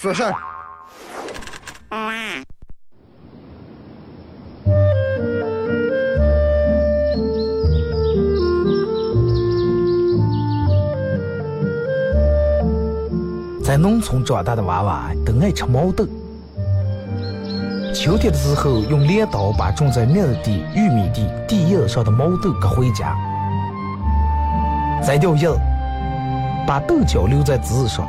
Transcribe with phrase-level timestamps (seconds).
[0.00, 0.32] 说事儿。
[13.64, 16.06] 在农村长大的娃娃都爱吃毛豆。
[17.92, 23.16] 秋天的时候，用镰刀把种在麦地、玉米地地叶上的毛豆割回家，
[25.04, 25.48] 摘掉叶，
[26.68, 28.08] 把豆角留在枝上。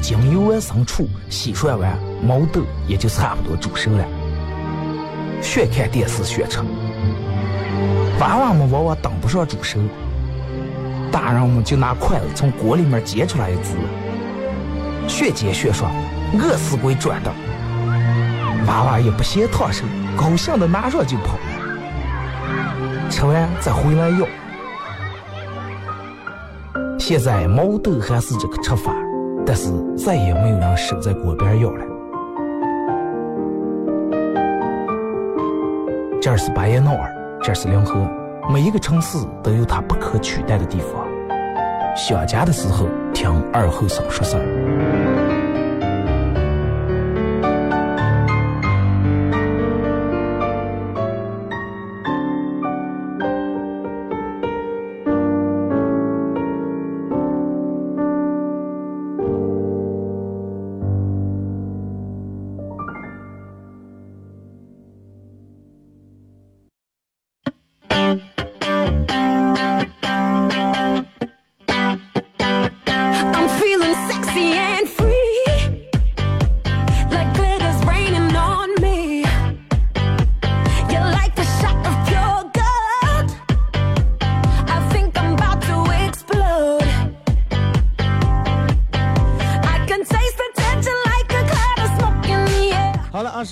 [0.00, 4.04] 将油完生出，洗涮完，毛豆也就差不多煮熟了。
[5.42, 6.60] 学看电视学吃，
[8.18, 9.78] 娃娃们往往等不上煮熟，
[11.12, 13.76] 大人们就拿筷子从锅里面夹出来一只。
[15.08, 15.88] 学煎学说，
[16.34, 17.32] 饿死鬼转的，
[18.66, 19.84] 娃娃也不嫌烫手，
[20.16, 21.38] 高兴的拿上就跑，
[23.10, 24.26] 吃完再回来要。
[26.98, 28.92] 现在毛豆还是这个吃法，
[29.52, 31.84] 但是再也没有人守在锅边要了。
[36.22, 38.08] 这是巴彦淖尔，这是临河，
[38.48, 41.04] 每一个城市都有它不可取代的地方。
[41.96, 44.99] 想家的时候，听二后生说事儿。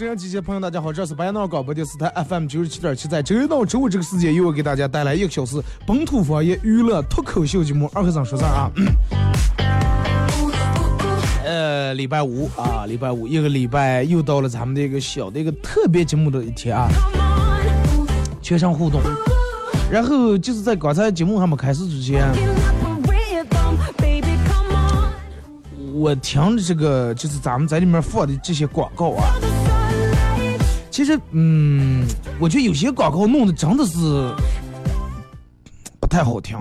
[0.08, 8.70] 音机前朋友，大家好，这是白闹广播电视台 FM 九十七点七，在周一到周五这个时间，由我给大家带来一个小时本土方言娱乐脱口秀节目《二和尚说事儿》啊。
[11.44, 16.88] 呃，礼拜五啊，礼拜五一个礼拜又到了咱们的一个小的一个特别节目的一天啊，
[18.40, 19.02] 全程互动。
[19.90, 22.26] 然后就是在刚才节目还没开始之前，
[25.92, 29.34] 我听着这个就是咱们在里面放的这些广告啊。
[30.98, 32.04] 其实，嗯，
[32.40, 34.34] 我觉得有些广告弄的真的是
[36.00, 36.58] 不太好听。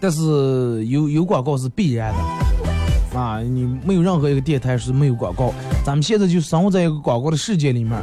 [0.00, 3.38] 但是有有广告是必然的啊！
[3.40, 5.52] 你没有任何一个电台是没有广告。
[5.84, 8.00] 咱们现在就生活在一个广告的世界里面，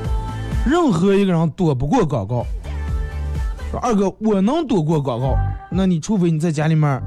[0.64, 2.46] 任何一个人躲不过广告。
[3.72, 5.36] 说二哥，我能躲过广告？
[5.72, 7.02] 那你除非你在家里面。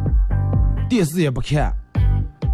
[0.92, 1.72] 电视也不看，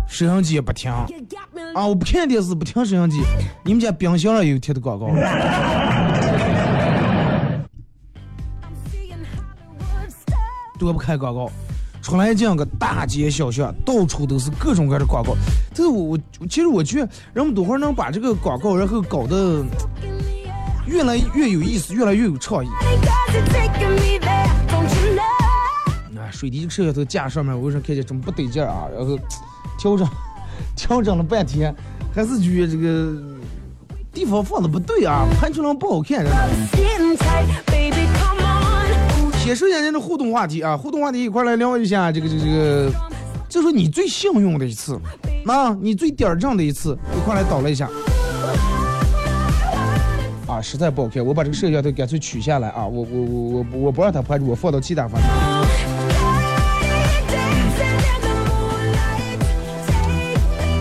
[0.07, 1.85] 摄像机也不听，啊！
[1.85, 3.21] 我不看电视，不听摄像机。
[3.65, 5.09] 你们家冰箱上有贴的广告？
[10.79, 11.51] 多不开广告，
[12.01, 15.35] 出来这样个大街小巷，到处都是各种各样的广告。
[15.71, 19.65] 但是我我其实我觉得，人们多会能把这个广告，然后搞得
[20.87, 22.69] 越来越有意思，越来越有创意。
[26.39, 28.87] 水滴摄像头架上面，我为啥看见这么不得劲啊？
[28.97, 29.19] 然后
[29.77, 30.09] 调整
[30.77, 31.75] 调整了半天，
[32.15, 33.13] 还是觉得这个
[34.13, 36.25] 地方放的不对啊，拍出来不好看。
[39.41, 42.93] 先说一下咱的互动话题啊，互动话题一块来聊一下这个这个这个，
[43.49, 44.97] 就说你最幸运的一次，
[45.45, 47.91] 那你最点儿正的一次，一块来讨论一下。
[50.47, 55.48] 啊，实在不好看，我把这个摄像头干脆取下来啊，我我我我我不让它拍，我放到其他方面。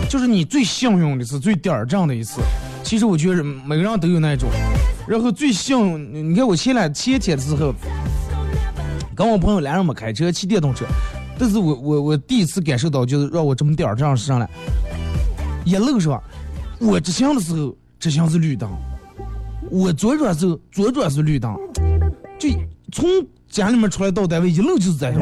[0.08, 2.40] 就是你最幸运的一次，最点儿正的一次。
[2.82, 4.48] 其实我觉得每个人都有那种。
[5.06, 7.74] 然后最幸运，你看我前两前天的时候，
[9.14, 10.86] 跟我朋友俩人没开车，骑电动车，
[11.38, 14.48] 但是我我我第一次感受到，就是让我这么点儿正是上来，
[15.64, 16.22] 一路是吧？
[16.78, 18.68] 我直行的时候，直行是绿灯；
[19.70, 21.54] 我左转时候，左转是绿灯。
[22.38, 22.48] 就
[22.92, 23.06] 从
[23.50, 25.20] 家里面出来到单位，一路就是在这。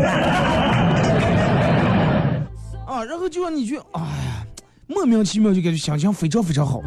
[2.86, 4.45] 啊，然后就让你去，哎呀，
[4.86, 6.80] 莫名其妙就感觉心情非常非常好。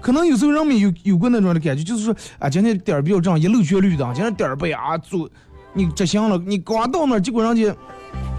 [0.00, 5.28] 可能有时候人们有有过那种的感觉，就是说啊，今天点儿比较正，一路全绿灯，今天点儿背啊左，
[5.72, 7.74] 你直行了，你刚到那儿，结果人家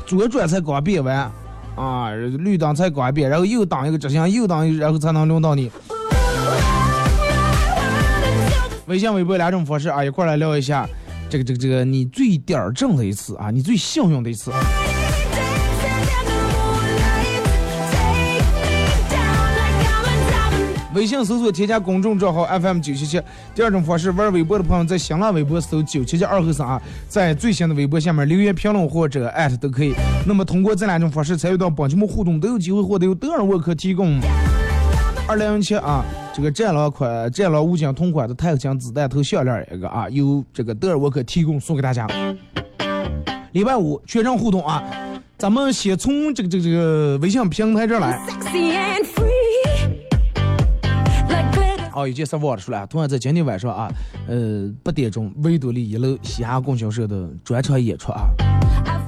[0.05, 1.31] 左转才刚变完，
[1.75, 5.71] 啊，绿灯才刚变，然后又当一个直行，又当，然后才能轮到你。
[8.85, 10.87] 微信、微博两种方式啊，一块来聊一下
[11.27, 14.51] 这个、这个、这个你最点儿正的一次啊，你最幸运的一次。
[21.05, 23.21] 微信搜索添加公众账号 FM 九七七。
[23.53, 29.93] 第二种方式，玩微博的朋友在新浪微博搜九七七二和三啊，在最新的微博下面留言评论或者艾特都可以。
[30.25, 34.19] 那么通过这两种方式参与到本节目互动，都有机会获得由德尔沃克提供
[35.27, 36.03] 二零零七啊
[36.33, 42.07] 这个战狼款战狼五金同款的钛金子弹头项链一个啊，由这个德尔沃克提供送给大家。
[43.51, 44.81] 礼拜五全程互动啊，
[45.37, 48.19] 咱们先从这个这个这个微信平台这儿来。
[51.95, 53.89] 哦，有件事忘了说了，同样在今天晚上啊，
[54.27, 58.27] 呃，八点钟，维多利一楼西安供销社的专场演出啊，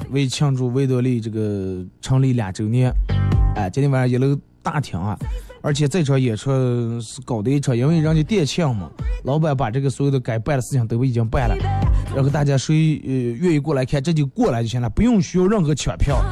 [0.10, 2.90] 为庆祝维多利这个成立两周年，
[3.58, 5.20] 哎，今天晚上一楼大厅啊，
[5.62, 6.50] 而且这场演出
[7.02, 8.90] 是搞的一场，因为人家店庆嘛，
[9.26, 11.58] 老板把这个所有的该办的事情都已经办了，
[12.16, 16.24] 然后大家谁呃愿意过来看，这就过来就行了，不用需要任何抢票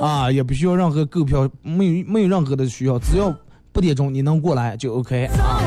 [0.00, 3.36] 啊，也不需要任何购票，没有没有任何的需要，只要。
[3.72, 5.62] 八点钟你能过来就 OK 啊。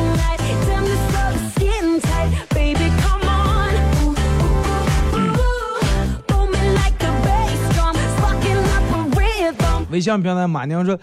[9.93, 10.97] 微信平台马娘说，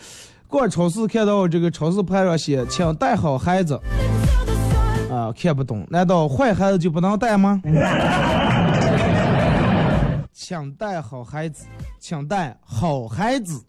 [0.49, 3.81] 逛超市看到这个超市牌上写，请带好孩子。
[5.09, 7.63] 啊，看不懂，难道坏孩子就不能带吗？
[10.33, 11.67] 请带好孩子，
[12.01, 13.65] 请带好孩子。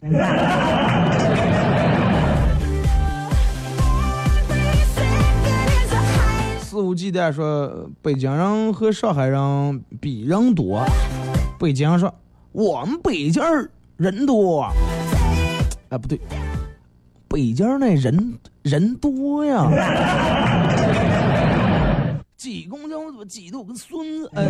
[6.62, 10.84] 肆无忌惮说北京人和上海人比人多，
[11.60, 12.12] 北京说
[12.50, 13.40] 我们北京
[13.98, 14.66] 人多，
[15.92, 16.18] 哎不对，
[17.28, 19.68] 北京那人人多呀，
[22.34, 24.48] 挤公交怎么挤得我跟孙子，哎，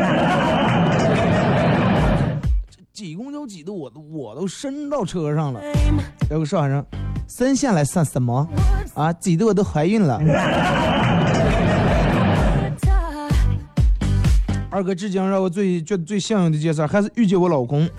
[2.93, 5.61] 挤公交挤得我都我都伸到车上了，
[6.31, 6.87] 有个上海人，
[7.27, 8.49] 生下来算什么
[8.95, 9.13] 啊？
[9.15, 10.21] 挤得我都怀孕了。
[14.71, 17.91] 二哥，至今让我最觉得最幸运的一件事，还是遇见我老公。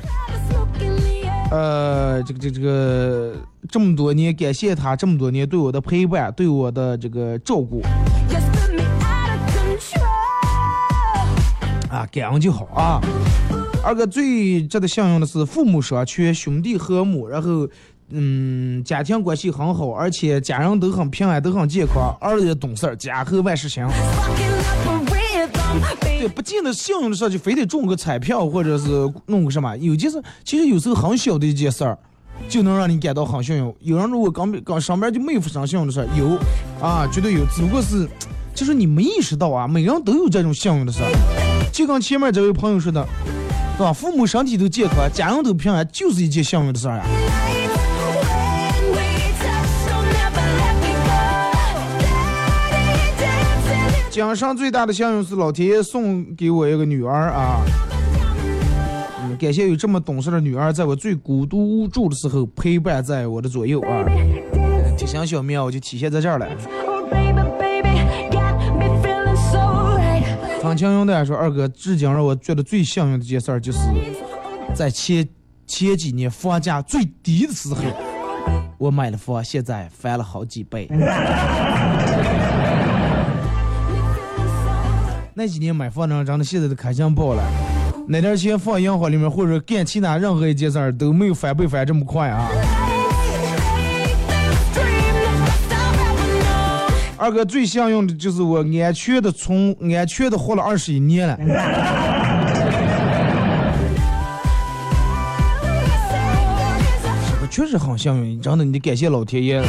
[1.54, 3.36] 呃，这个这个这个
[3.70, 7.80] 这么多年，感谢他这么多年对我的陪伴，对我的这个照顾。
[11.92, 13.00] 啊，感恩就好啊。
[13.84, 17.70] 二哥最值得幸运的是父母双全，兄弟和睦，然后
[18.10, 23.88] 嗯，家庭关系很好，而且家人都很平安，都很健康，儿子也懂事，家和万事兴。
[26.24, 31.98] 也，不见得幸运的事就非得中个彩票或者是弄个什么，有件事其实有时候很小的一件事儿，
[32.48, 33.74] 就能让你感到很幸运。
[33.82, 36.38] 有人如果刚刚上班就没有发生幸运的事，有
[36.82, 38.08] 啊，绝对有，只不过是
[38.56, 41.00] 就是你没意识到啊，每个人都有这种幸运的事。
[41.72, 43.06] 就跟前面这位朋友说的，
[43.78, 43.92] 对吧？
[43.92, 47.06] 父母身体都健康，家人都平安，就是一件幸运的事儿呀。
[54.14, 57.66] 今生最大的幸运是老天爷送给我一个女儿啊！
[59.40, 64.06] 感谢有这么懂事的女儿，在我最孤独无助的时候陪伴在我的左右啊！
[64.96, 66.48] 体型小苗就体现在这儿了。
[70.62, 73.80] 方清勇的说：“二哥，至今让我觉得最幸运的一件事，就是
[74.76, 75.28] 在前
[75.66, 77.82] 前几年房价最低的时候，
[78.78, 80.88] 我买了房，现在翻了好几倍。”
[85.36, 87.44] 那几年买房呢真的现在都开心爆了，
[88.08, 92.48] 那点钱放银行里面或者干其他任何一件事儿都没有翻倍翻这么快啊！
[97.18, 101.40] 二哥最幸运的就是我安全的从安全的活了二十一年了。
[107.50, 109.62] 确实很幸运，真的，你得感谢老天爷。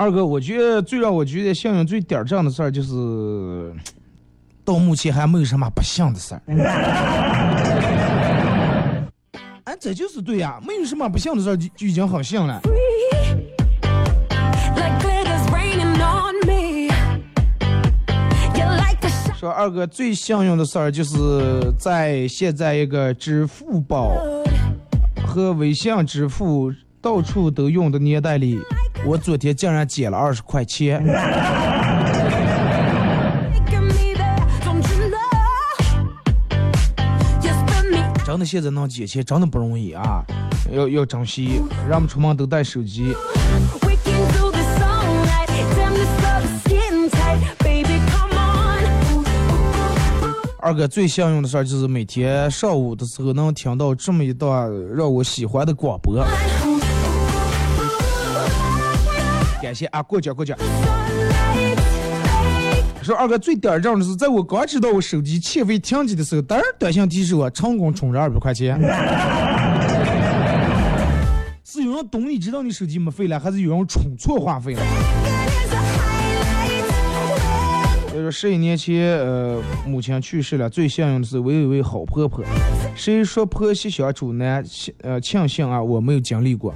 [0.00, 3.70] 二哥，我觉得最让我觉得幸运、最点儿正的事儿，就是
[4.64, 6.40] 到目前还没有什么不幸的事儿。
[9.64, 12.62] 哎，这就是对呀，没有什么不幸的事儿，就就已经很幸了。
[19.36, 24.14] 说二哥最幸运的事儿，就是在现在一个支付宝
[25.26, 28.60] 和微信支付到处都用的年代里，
[29.06, 31.02] 我昨天竟然捡了二十块钱。
[38.24, 40.22] 真的现在能捡钱真的不容易啊，
[40.70, 43.14] 要要珍惜，让我们出门都带手机。
[50.62, 56.22] 二哥最幸运的事就是每天上午的时候能听到这么一段让我喜欢的广播。
[59.70, 60.58] 感谢啊，过奖过奖。
[63.02, 68.76] 说二哥最点儿正的是，在我刚知道我手机欠费停机的时候，当然短信提示我成功充了二百块钱。
[71.62, 74.82] 是有人懂你知道你手机没费了，还是有人充错话费了？
[78.12, 82.44] 就是十一年前，呃，母亲去世了，最幸运的是我有一位好婆婆。
[82.96, 84.64] 谁说婆媳相处难？
[85.02, 86.74] 呃，庆幸啊，我没有经历过。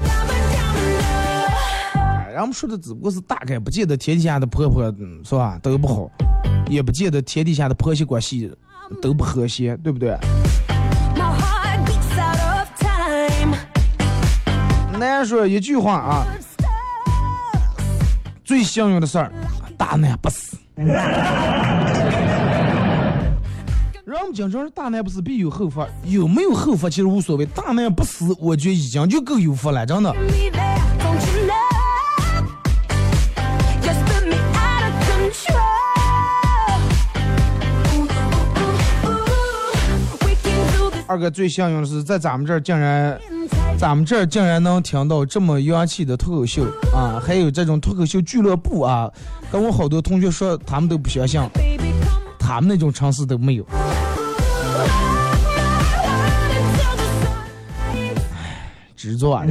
[2.34, 6.10] 人们说的只不过是大概，不见得天底下的婆婆是吧都不好，
[6.68, 8.52] 也不见得天底下的婆媳关系
[9.00, 10.18] 都不和谐，对不对？
[14.98, 16.26] 难说一句话啊，
[18.42, 19.30] 最幸运的事儿，
[19.78, 20.56] 大难不死。
[20.74, 20.88] 人
[24.24, 30.12] 们经常说大难不死必有后福，有没有后福其实无所谓，大难不死，我觉得已经就够有福了，真的。
[41.06, 43.18] 二哥最幸运的是在咱们这儿竟然，
[43.78, 49.10] 咱们这儿竟然能听到这么洋气的脱口秀啊，还有这种脱口秀俱乐部啊。
[49.52, 51.40] 跟我好多同学说，他们都不相信，
[52.38, 53.66] 他们那种城市都没有。
[58.96, 59.44] 执着。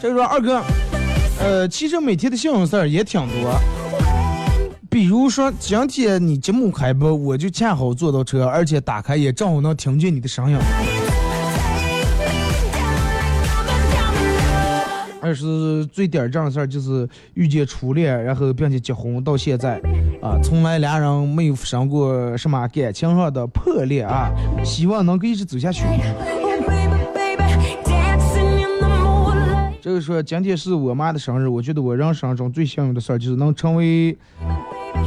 [0.00, 0.62] 这说二哥，
[1.40, 3.54] 呃，其实每天的幸运事儿也挺多。
[4.90, 10.56] 比如说，今天你节目开播，我就恰好坐到车，而且打开也正好能听见你的声音。
[15.20, 19.78] 二是最点儿正事儿，就是遇见初恋，然后并且结婚到现在，
[20.22, 24.30] 啊，从来俩人没有发生过什么感情上的破裂啊，
[24.64, 25.84] 希望能够一直走下去。
[29.88, 34.14] 这个说今天是我妈的生日，我觉得我人生中最幸运的事儿就是能成为。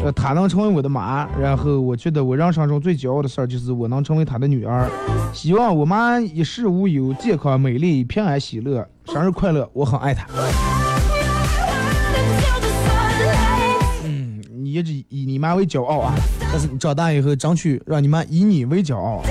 [0.04, 4.90] 呃，她能成为我的妈，然后我觉得我人生中最骄傲的事儿就是我能成为她的女儿。
[5.34, 9.70] 希望我妈一世无忧，健康美丽，平安喜乐，生日快乐！
[9.72, 10.26] 我很爱她。
[14.04, 16.16] 嗯，你一直以你妈为骄傲啊，
[16.52, 19.22] 但是你长大以后争取让你妈以你为骄傲。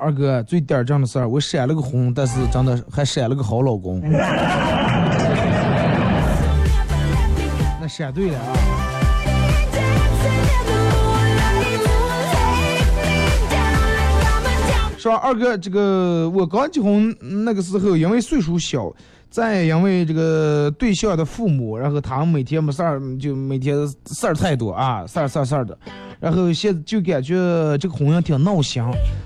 [0.00, 4.00] 二哥最点儿正的事儿，我闪了个婚，但是真的还闪了个好老公。
[7.80, 8.44] 那闪对了啊！
[14.98, 18.92] 说二哥，这个我刚结婚那个时候，因为岁数小，
[19.30, 25.76] 再因为这个对象的父母，然后他们每天没事儿，就每天事儿太多啊，事儿事儿事儿的。
[26.18, 27.34] 然后现在就感觉
[27.78, 28.82] 这个婚姻挺闹心，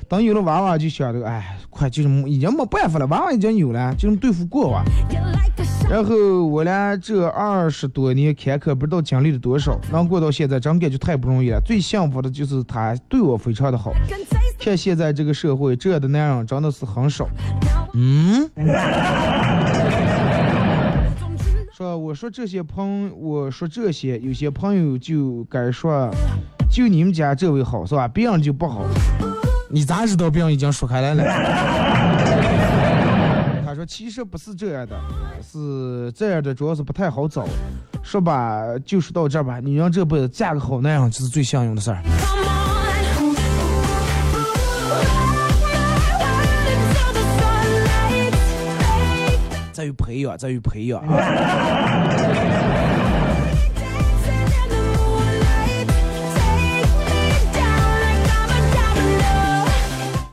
[0.09, 4.85] 等有了娃娃就想着，哎，快就是已经没办法了，娃娃已经有了，就能对付过吧。
[5.89, 11.61] 然后我俩这二十多年坎坷，不知道经历了多少，能过到现在，真感觉太不容易了。
[11.65, 13.93] 最幸福的就是他对我非常的好。
[14.59, 17.27] 看现在这个社会，这样的男人真的是很少。
[17.95, 18.51] 嗯。
[21.83, 26.09] 说我说这些朋，我说这些有些朋友就该说。
[26.71, 28.07] 就你们家这位好是吧？
[28.07, 28.85] 别人就不好。
[29.69, 31.25] 你咋知道别人已经说开来了？
[33.67, 34.97] 他说说其实不是这样的，
[35.43, 37.45] 是这样的，主要是不太好找。
[38.01, 39.59] 说吧，就说到这儿吧。
[39.59, 42.01] 女人这辈子嫁个好男人就是最幸运的事儿。
[49.73, 51.03] 在于培养，在于培养。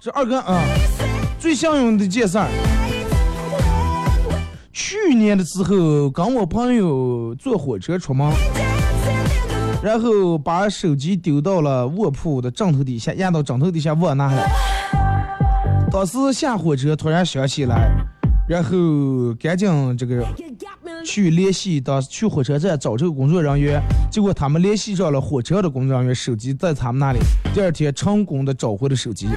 [0.01, 0.61] 这二哥啊，
[1.39, 2.47] 最相用的件事儿。
[4.73, 8.29] 去年的时候，跟我朋友坐火车出门，
[9.81, 14.43] 然后把手机丢到了卧铺的枕头底下，压到枕头底下忘拿了。
[15.91, 17.89] 当时下火车突然想起来，
[18.49, 18.71] 然后
[19.39, 20.25] 赶紧这个
[21.05, 23.79] 去联系当去火车站找这个工作人员，
[24.11, 27.19] 结果他们联系上了火车的工作人员，手机在他们那里。
[27.53, 29.27] 第二天成功的找回了手机。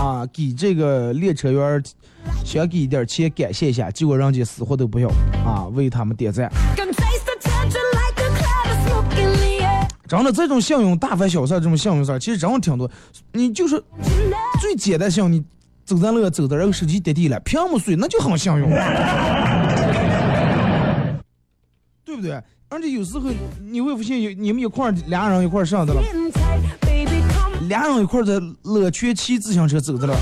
[0.00, 1.80] 啊，给这个列车员
[2.44, 5.08] 想给一点钱感谢一下，结果人家死活都不要
[5.46, 6.50] 啊，为他们点赞。
[10.08, 12.90] 真的，这种信用大凡小事，这种信用事儿，其实真的挺多。
[13.32, 13.80] 你就是
[14.60, 15.44] 最简单信用，你
[15.84, 18.68] 走在路走着，然后手机跌地了，屏幕碎，那就很幸运，
[22.04, 22.40] 对不对？
[22.70, 26.02] 而且有时候你会发现，有你们一块儿俩人一块儿上的了。
[27.68, 30.16] 俩人一块儿在乐圈骑自行车走着了，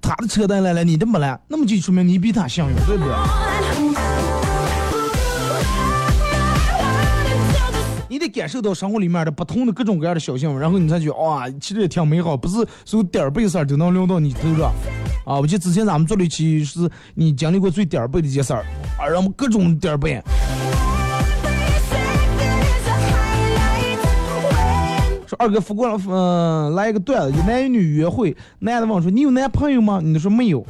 [0.00, 3.12] 他的车带来了，你的没来，那么就说明你比他幸运，对不对？
[8.26, 14.72] 得感受到生活里面的不同的各种各样的小幸福，然后你才觉哇，其实也挺美好，不是所有点儿背事儿都能轮到你头上
[15.24, 15.38] 啊！
[15.40, 18.64] 我记得之前咱们做了一期，是你经历过最点儿背的一件事儿，
[18.98, 20.20] 啊，让我们各种点儿背。
[25.26, 30.64] 说二哥发过来，嗯，来一个段子，一男一女约会，男的问说：“你有男朋友吗？”女的说：“没有。”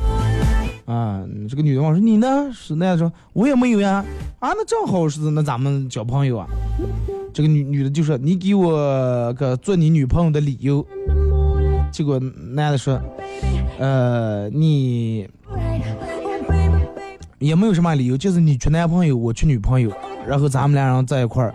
[0.86, 4.04] 啊，这个女的问说：“你呢？”是男的说：“我也没有呀。”
[4.40, 6.46] 啊，那正好是，那咱们交朋友啊。
[7.36, 10.82] 这个女女的就说：“你给我个做你女朋友的理由。”
[11.92, 12.98] 结果男的说
[13.78, 15.28] ：“呃，你
[17.38, 19.92] 也没有什么理由，就是你缺男朋友，我缺女朋友，
[20.26, 21.52] 然后咱们俩人在一块儿。”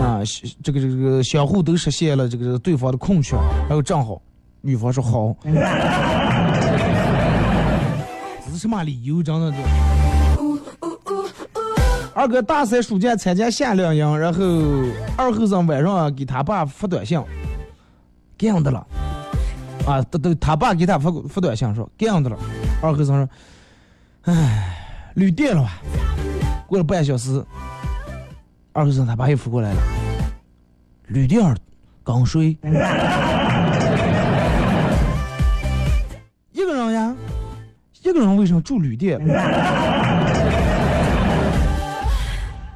[0.00, 0.22] 啊
[0.62, 3.34] 这个这个相互都实现了这个对方的空缺，
[3.68, 4.22] 然后正好，
[4.60, 5.50] 女方说好， 这
[8.52, 9.20] 是什么理由？
[9.20, 9.56] 真的这。
[12.14, 14.44] 二哥大三暑假参加夏令营，然后
[15.16, 17.18] 二后生晚上给他爸发短信，
[18.36, 18.86] 这样的了，
[19.86, 22.36] 啊，都都他爸给他发发短信说这样的了，
[22.82, 23.26] 二后生说，
[24.22, 24.76] 唉，
[25.14, 25.80] 旅店了吧？
[26.66, 27.42] 过了半小时，
[28.72, 29.80] 二后生他爸又发过来了。
[31.08, 31.56] 旅店
[32.04, 32.50] 刚睡，
[36.52, 37.16] 一个人呀，
[38.02, 39.18] 一个人为什么住旅店？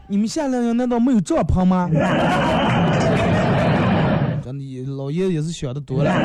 [0.08, 1.90] 你们夏令营难道没有帐篷吗？
[4.42, 6.12] 真的，老爷也是想的多了，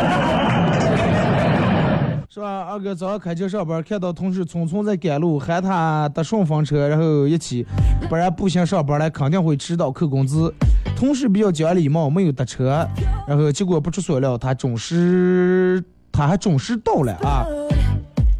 [2.30, 2.62] 是吧？
[2.70, 7.65] 二哥早上开车上班，看到同事匆匆在赶路，喊他搭顺风车，然后一起，
[8.08, 10.54] 不然步行上班来肯定会迟到扣工资。
[10.96, 12.88] 同事比较讲礼貌，没有搭车，
[13.28, 17.44] 然后结果不出所料，他准时，他还准时到了啊！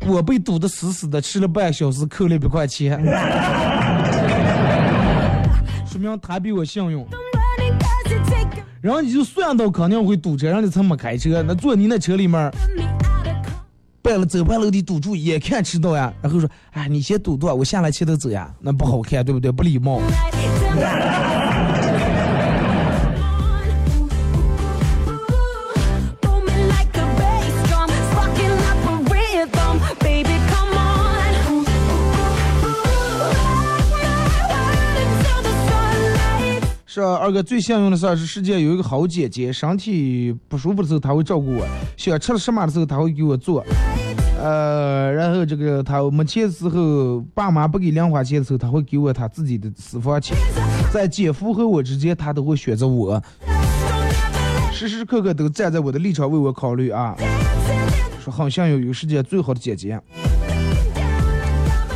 [0.08, 3.12] 我被堵得死死的，迟了半小时，扣了一百块钱，说
[6.02, 7.06] 明他比我幸运。
[8.82, 12.52] 然后你就算到肯定会堵车，让你才没开车，那坐你那车里面，
[14.02, 19.52] 半了走半路的堵住，眼看迟到呀，然后说，哎，你先堵堵，我下来牵头走呀，那不好看，对不对？
[19.52, 20.02] 不礼貌。
[36.94, 43.66] 是二哥最幸运的事儿是世界有一个好姐姐，身体不舒服的时候她会照顾我，想吃了什么的时候她会给我做，
[44.38, 50.36] 呃，然后这个她没钱的时候，爸妈不给零花钱的时候，她会给我她自己的私房钱，
[50.92, 53.24] 在姐夫和我之间，她都会选择我，
[54.74, 57.16] 时时刻刻都站在我的立场为我考虑啊，
[58.22, 59.98] 说好像有世界最好的姐姐。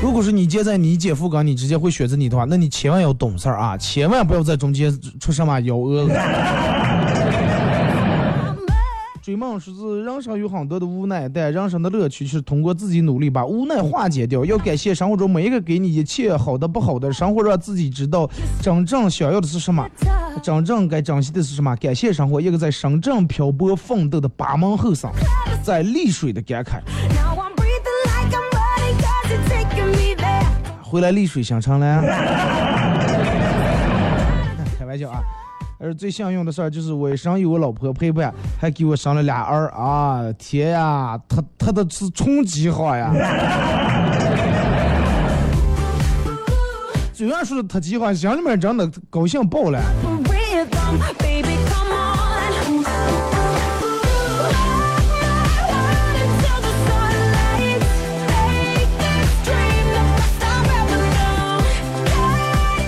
[0.01, 6.13] 如果是你姐在你姐夫岗你直接会选择你的话，那你千万要懂事儿啊，千万不要在中间出什么幺蛾子。
[9.23, 14.45] 追梦说是人生有很多的无奈，但人生的乐趣是通过自己努力把无奈化解掉。
[14.45, 18.29] 要感谢生活中每一个给你一切好的不好的，生活让自己知道
[18.61, 19.83] 真正想要的是什么，
[20.43, 21.75] 真正该珍惜的是什么。
[21.77, 25.09] 感谢生活，一个在深圳漂泊奋斗的八门后生，
[25.63, 26.79] 在丽水的感慨。
[30.87, 32.01] 回来丽水新城了。
[34.77, 35.19] 开玩笑啊。
[35.77, 40.21] 而最幸运的事儿就是我身有我老婆陪伴，还给我生了俩儿啊！
[40.37, 43.11] 天呀，他他的是冲击好呀！
[47.13, 49.81] 虽然说他计划，心里面真的高兴爆了。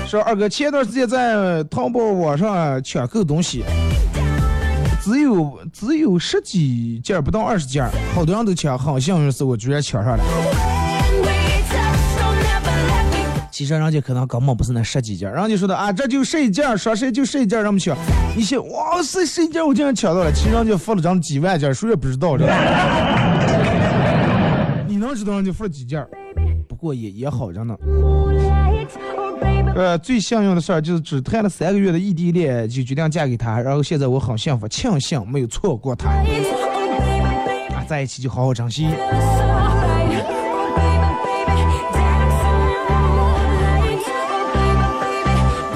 [0.08, 3.66] 说二哥，前段时间在淘宝网上抢购东西，
[5.02, 10.24] 只有只有十几件，不到二十件，好多人都抢，好幸运是我居然抢上了。
[13.52, 17.98] 其实人家可能根本不是那十几件，人家说的啊，这就十一件，说谁就十一件，让我们抢。
[18.38, 22.46] 一些哇塞，十一件我竟然抢到了，其实人家付了张几万件，谁也不知道这。
[24.88, 26.02] 你能知道人家付了几件？
[26.66, 27.76] 不过也也好着呢。
[29.76, 36.10] 呃，最幸运的事儿就是只谈了三个月的异地恋就决定嫁给他，然后现在我很幸福，庆幸没有错过他。
[36.10, 38.88] 啊，在一起就好好珍惜。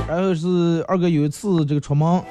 [0.08, 2.24] 然后是二哥有一次这个出门啊，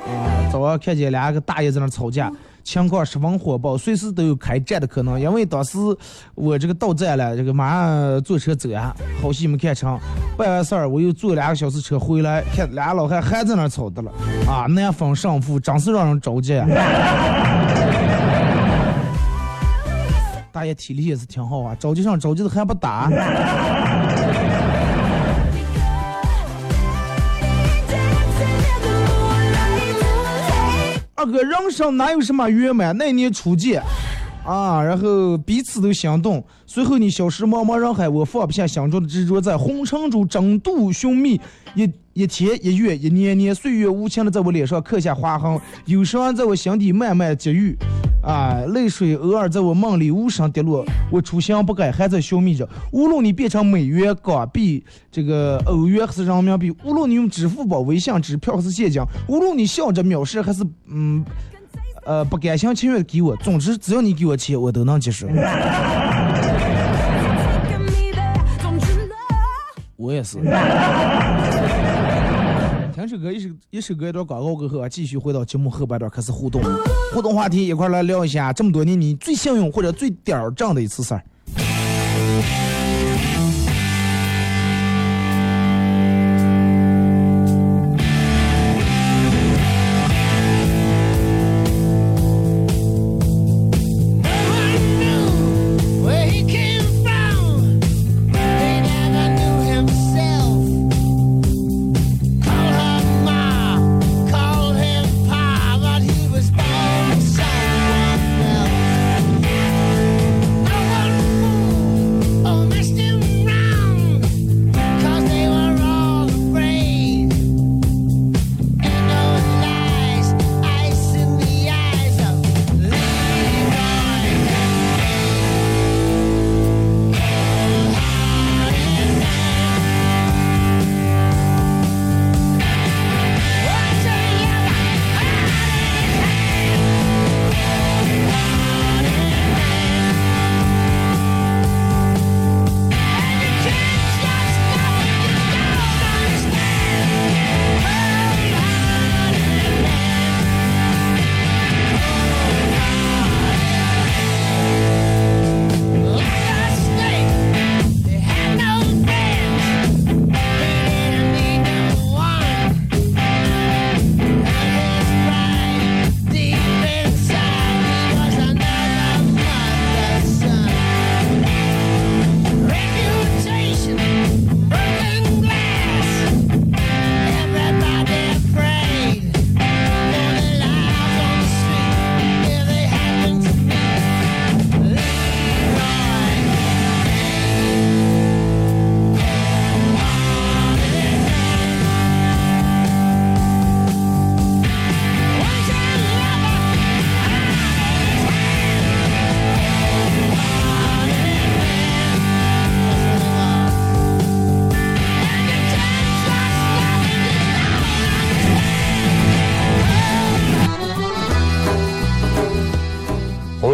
[0.52, 2.32] 早上看见两个大爷在那吵架。
[2.62, 5.20] 情况十分火爆，随时都有开战的可能。
[5.20, 5.79] 因为当时
[6.35, 9.99] 我这个到站了，这个马上坐车走呀，好戏没看成。
[10.37, 14.12] 办完事儿，我又坐两个小时车回来，看俩老汉还在那吵的了，
[14.49, 16.61] 啊，难分胜负，真是让人着急。
[20.53, 23.11] 大爷体力也是挺好啊，着急上着急的还不打。
[31.20, 32.96] 二哥，人生哪有什么圆满？
[32.96, 33.83] 那年初见，
[34.44, 36.42] 啊，然后彼此都心动。
[36.66, 41.40] 随后你消失茫茫人海，我放不下心中的执着，在红尘中争度寻觅。
[41.74, 47.76] 一一天一月一年年，岁月无情的在我脸上刻下划痕，忧伤在我心底慢慢积郁。
[48.22, 52.68] 啊，泪水偶尔在我梦里无声跌落，我初心不改，还在寻觅着。
[52.92, 61.24] 无论你变成美元、港币、这个欧元还是人民币，无论你用支付宝、微信支票还是现金，无论你笑着藐视还是嗯
[62.04, 65.26] 呃不甘心情愿给我，总之只要你给我钱，我都能接受。
[69.96, 70.38] 我也是。
[72.94, 76.62] 听首歌，一首一首歌一段广告过后啊，继续回到节目后半段开始互动。
[77.14, 81.22] 互动话题一块来聊一下，这么多年你最幸运或者最点儿正的一次事儿。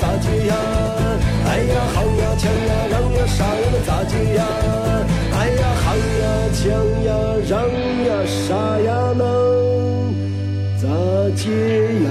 [0.00, 0.54] 咋接呀？
[1.48, 4.40] 哎呀好呀抢呀让呀啥呀那咋接呀？
[5.38, 6.62] 哎呀好呀抢
[7.04, 7.08] 呀
[7.48, 7.54] 让
[8.04, 9.20] 呀啥呀能
[10.76, 10.84] 咋
[11.36, 11.44] 接
[12.04, 12.08] 呀？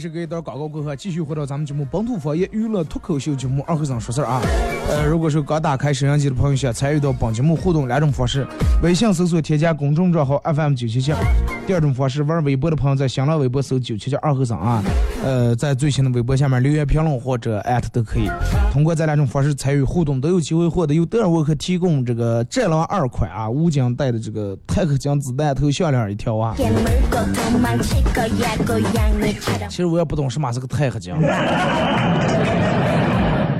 [0.00, 4.40] 是给一段广告过后，继续回到咱们节目《本土方言娱乐脱口秀》节目二和尚说事儿啊。
[4.88, 8.46] 呃，如果说刚打开摄像机的朋友，想参与到本节目互动两种方式：
[8.82, 11.12] 微信搜索添加公众账号 FM 九七七；
[11.66, 14.82] 第二种方式，玩微博的朋友在新浪微博搜九七七二和尚啊。
[15.22, 18.30] 呃，在最新的微博下面留言评论或者艾特都可以。
[18.72, 26.54] 通过这两种方式参与互动，都有机会获得由德尔沃克提供这个战狼二款啊武警带的这个钛合金子弹头项链一条啊。
[29.68, 31.14] 其实我也不懂什么是个钛合金。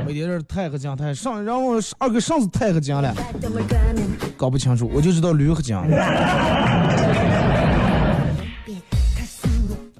[0.07, 3.15] 没点是钛合金，太上，然后二哥上是钛合金了，
[4.37, 5.77] 搞不清楚，我就知道铝合金。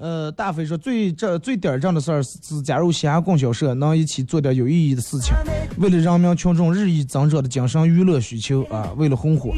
[0.01, 5.35] 呃，大飞说最这最点儿正的事儿是，加入西安供销社，能一起做点有意义的事情，
[5.77, 9.53] 为了人民群众日益增长的精神娱乐需求啊，为了红火，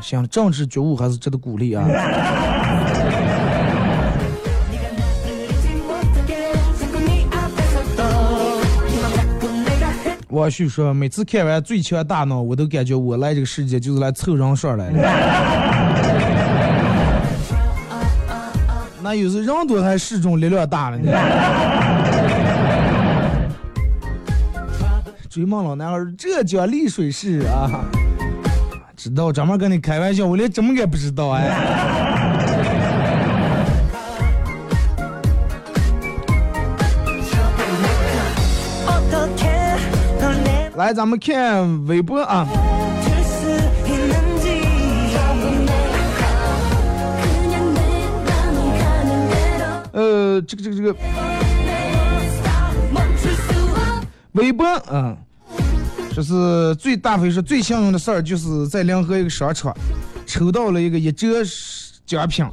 [0.00, 1.86] 行，政治觉悟还是值得鼓励啊。
[10.30, 15.85] 王旭说，每次看完《最强大脑》，我都感觉我来这个世界就是来凑人数来的。
[19.06, 21.12] 那有时人多还始终力量大了呢。
[25.30, 27.84] 追梦老男孩，浙江丽水市啊，
[28.96, 31.44] 知道专门跟你开玩笑，我连怎么也不知道哎。
[40.74, 42.44] 来，咱们看微博啊。
[50.46, 50.96] 这个这个这个，
[54.32, 55.16] 微博啊，
[56.12, 59.76] 说是最大飞是最幸运的事儿，就是在临河一个商场
[60.24, 61.42] 抽到了一个一折
[62.04, 62.46] 奖品，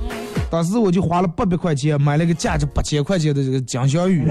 [0.49, 4.25] 当时我就花了八百块钱买了个价值八千块钱的这个金镶玉。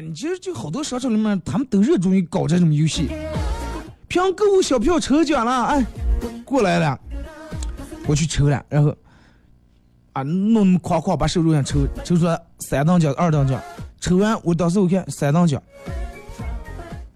[0.00, 3.10] 你其实就好多商场里面，他们都热衷于搞这种游戏，
[4.06, 5.84] 凭购物小票抽奖了，哎，
[6.44, 6.96] 过来了，
[8.06, 8.94] 我去抽了，然后
[10.12, 13.60] 啊，弄那么夸夸把手榴弹抽抽出来三等奖、二等奖，
[14.00, 15.62] 抽完我当时我看三等奖，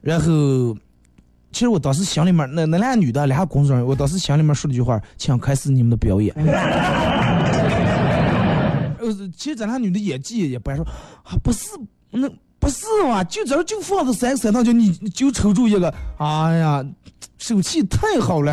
[0.01, 0.77] 然后
[1.51, 6.35] 其实我当时心里面那那俩女的俩工作人员，我当时心里面说了句话，请开始你们的表演。
[8.99, 10.85] 呃，其实咱俩女的演技也不爱说，
[11.25, 11.69] 啊不是
[12.11, 12.29] 那。
[12.63, 13.25] 不是嘛？
[13.25, 16.87] 就这就放着三三等奖，你就抽中一个，哎呀，
[17.37, 18.53] 手气太好了。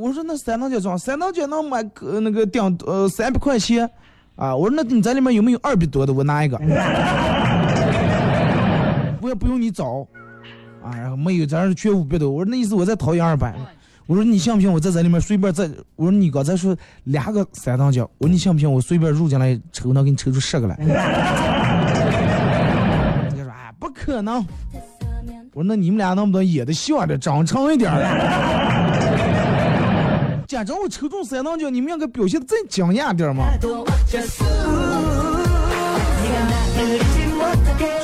[0.00, 3.88] 我说那三等奖装三等奖能买个那个顶呃三百块钱
[4.34, 4.56] 啊？
[4.56, 6.12] 我说那你在里面有没有二百多的？
[6.12, 6.56] 我拿一个，
[9.20, 10.06] 我也不用你找
[10.82, 10.96] 啊。
[10.96, 12.30] 然后没有，咱是缺五百多。
[12.30, 13.54] 我说那意思我再掏一二百。
[14.06, 14.72] 我说你信不信？
[14.72, 15.70] 我在这里面随便再……
[15.94, 18.72] 我说你刚才说两个三等奖，我说你信不信？
[18.72, 20.74] 我随便入进来抽，能给你抽出十个来。
[20.82, 20.88] 人
[23.36, 24.44] 家说哎，不可能。
[25.52, 27.92] 我说那你们俩能不能演的像点，长长一点？
[30.50, 33.44] 假装我抽中三等奖，你们应该表现的再惊讶点嘛？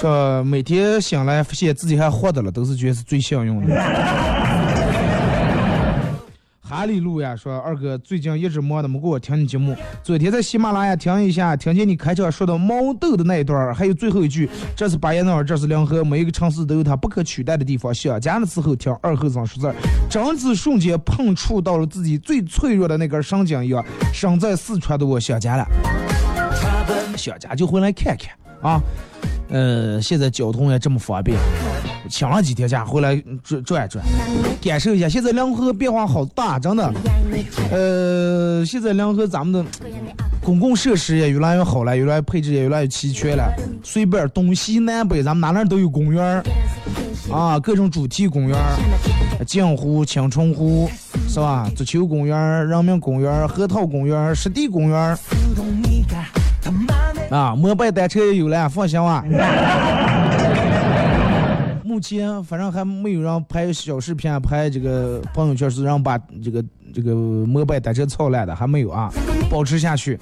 [0.01, 3.75] 说每天醒来发现自己还活着了，都是觉得是最幸运的。
[6.77, 17.95] 哈利路亚说二哥最近一直忙的没给我听你节目，昨天在喜马拉雅听一下，听见你开场说的毛豆的那一段，还有最后一句，这是巴彦淖尔，这是临河，每一个城市都有它不可取代的地方。
[17.95, 19.75] 想家的时候听二后生说字儿，
[20.11, 23.83] 真是瞬间碰触到了自己最脆弱的那根神经一样。
[24.13, 25.67] 身在四川的我想家了，
[27.17, 28.79] 想家就回来看看啊。
[29.49, 31.39] 呃，现在交通也这么方便，
[32.11, 34.05] 请了几天假回来转转转，
[34.61, 35.09] 感受一下。
[35.09, 36.93] 现在临河变化好大，真的。
[37.71, 39.65] 呃，现在临河咱们的
[40.43, 43.53] 公共设施也越来越好了，越来越配置也越来越齐全了。
[43.85, 46.43] 随便东西南北，咱们哪哪都有公园
[47.31, 48.59] 啊，各种主题公园，
[49.47, 50.91] 镜湖、青春湖，
[51.29, 51.71] 是吧？
[51.77, 55.17] 足球公园、人民公园、核桃公园、湿地公园。
[57.31, 59.25] 啊，摩拜单车也有了，放心吧。
[61.83, 66.63] 目前反正还没有人拍小视频，拍这个朋友圈是让把这个
[66.95, 69.11] 这个摩拜单车操烂的，还没有啊，
[69.49, 70.19] 保持下去。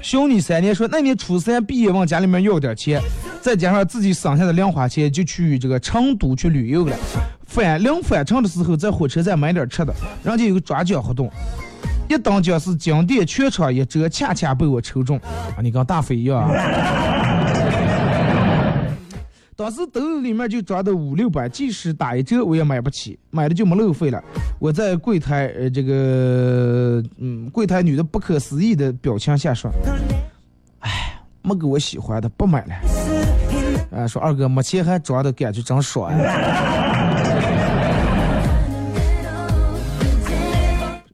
[0.00, 3.02] 兄弟三年说，那年初三毕业往家里面要点钱，
[3.40, 6.96] 再加上自己省下的零花钱，就去这个成都去旅游了。
[7.44, 11.28] 返临返程的时候，在火车站买点吃的，人家有个抓奖活动。
[12.08, 15.60] 一等奖是经典全场一折，恰恰被我抽中啊！
[15.62, 16.50] 你跟大飞一样啊！
[19.56, 24.22] 当时兜里面就装的五六百，即使打一折我也买不起，买了就没路费了。
[24.58, 29.70] 我在柜台呃这个嗯柜台女的不可思议的表情下说
[30.80, 30.90] ：“哎，
[31.42, 32.74] 没给我喜欢的，不买了。”
[33.96, 36.18] 啊，说二哥没钱还装的感觉真爽呀！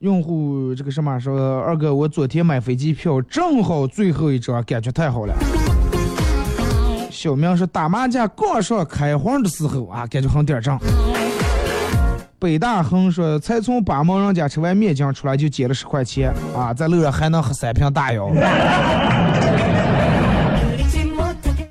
[0.03, 5.33] 用户这个什么说二哥，我昨天买飞机票正好最后一张，感觉太好了。
[7.09, 10.77] 小明说打麻将杠上开黄的时候啊，感觉很点正。
[12.37, 18.29] 北大亨说才从八毛人家吃完面酱出来就捡了十块钱啊，在路上还能喝三瓶大药。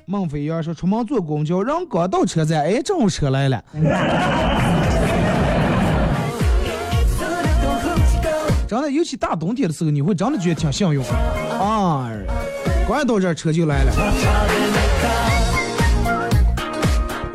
[0.07, 3.63] 孟飞扬说出门坐公交，人刚到车站，哎，正好车来了。
[8.73, 10.99] 真的，尤其大冬天的时候，你会真的觉得挺幸运
[11.59, 12.09] 啊！
[12.89, 13.91] 刚到这车就来了。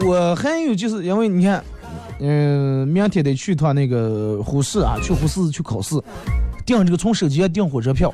[0.00, 1.62] 我还有就是因为你看，
[2.18, 5.94] 嗯，明天得去趟那个呼市啊，去呼市去考试，
[6.66, 8.12] 订这个从手机上订火车票，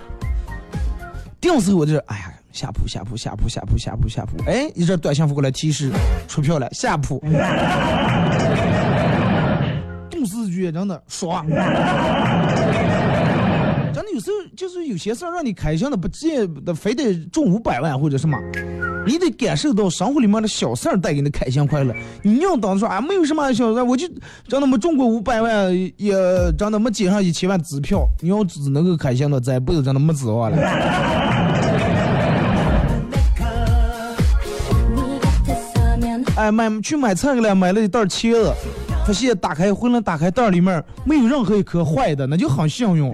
[1.40, 5.90] 订时候我就哎呀，下铺下铺下铺下铺下铺下铺，哎，一阵短信发过来提示
[6.28, 7.24] 出票了，下铺。
[10.10, 11.46] 动视觉真的爽。
[14.04, 18.38] 真的有时候就是有些事儿让你开心的不见得非得中五百万或者什么，
[19.06, 21.94] 你得感受到生活里面的小事儿带给你的开心快乐。
[22.22, 24.06] 你要当说啊没有什么小事儿，我就
[24.46, 26.12] 真的没中过五百万，也
[26.58, 28.06] 真的没接上一千万支票。
[28.20, 30.58] 你要只能够开心的，这辈子真的没指望了。
[36.36, 38.52] 哎，买去买菜去了，买了一袋茄子。
[39.06, 43.12] 发现打开回来打开袋里面没有任何一颗坏的，那就很幸运。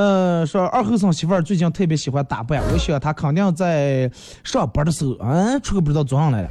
[0.00, 4.10] 呃，说二后生媳妇儿最近特别喜欢打扮，我想她肯定在
[4.42, 6.48] 上班的时候，嗯，出个不知道做上来了。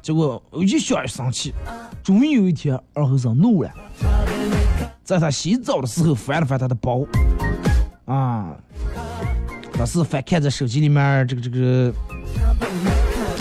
[0.00, 1.52] 结果我一想一生气，
[2.02, 3.70] 终于有一天二后生怒了，
[5.04, 7.04] 在他洗澡的时候翻了翻他的包，
[8.06, 8.56] 啊。
[9.78, 11.92] 老是翻看着手机里面，这个这个，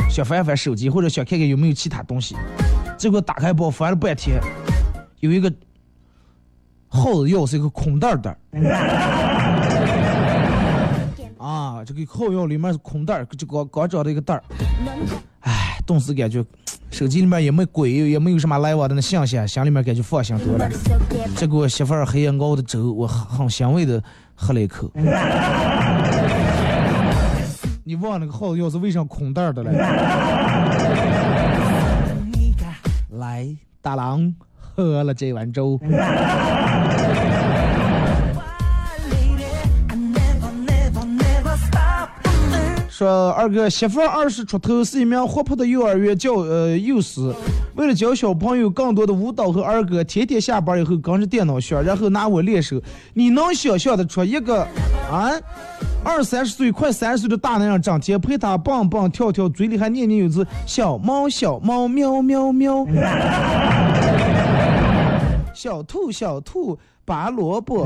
[0.09, 2.35] 想翻翻手机，或者想看看有没有其他东西。
[2.97, 4.37] 结果打开包翻了半天，
[5.21, 5.49] 有一个
[6.89, 8.37] 耗子钥匙，一个空袋袋。
[11.45, 14.43] 啊，这个耗药里面是空袋儿，就刚刚找到一个袋儿。
[15.41, 16.43] 哎，顿时感觉
[16.89, 20.67] 手机里面也没鬼，也没有什么来往的那信息，心里面感觉放心多了。
[21.35, 24.03] 结果媳妇儿黑夜熬的粥，我很欣慰的
[24.33, 24.91] 喝了一口。
[27.83, 29.71] 你忘那个耗子钥匙为啥空袋的了？
[33.19, 35.79] 来，大郎喝了这碗粥。
[43.05, 47.21] 说二哥媳妇二十出头，是一名活泼的幼儿园教呃幼师，
[47.75, 52.81] 为了教小朋友更多的舞蹈和儿歌，天天下班以后跟着电脑学，然后拿我练手。
[53.13, 54.63] 你能想象得出一个
[55.11, 55.29] 啊
[56.03, 62.87] 二三十岁快三十岁的大男人，整天陪他蹦蹦跳跳，嘴里还念念有词小猫小猫喵喵喵，
[65.53, 66.75] 小兔小兔
[67.05, 67.85] 拔萝卜。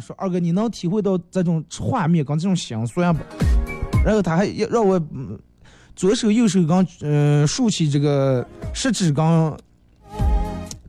[0.00, 3.20] 说二哥你能体会到这种画面跟这种心酸不？
[4.04, 5.38] 然后他还要让我、嗯
[5.96, 9.58] 左手右手刚呃竖起这个食指刚